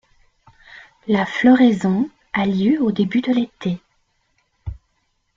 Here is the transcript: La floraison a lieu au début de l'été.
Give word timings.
La 1.07 1.27
floraison 1.27 2.09
a 2.33 2.47
lieu 2.47 2.81
au 2.81 2.91
début 2.91 3.21
de 3.21 3.31
l'été. 3.33 3.79